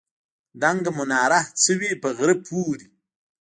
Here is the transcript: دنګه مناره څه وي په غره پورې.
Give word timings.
دنګه 0.61 0.91
مناره 0.97 1.41
څه 1.61 1.71
وي 1.79 1.91
په 2.01 2.09
غره 2.17 2.35
پورې. 2.47 2.85